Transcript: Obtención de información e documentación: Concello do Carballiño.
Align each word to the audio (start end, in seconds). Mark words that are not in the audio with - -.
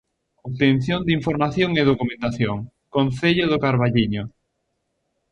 Obtención 0.49 0.99
de 1.05 1.13
información 1.19 1.69
e 1.79 1.83
documentación: 1.91 2.57
Concello 2.95 3.45
do 3.51 3.61
Carballiño. 3.65 4.23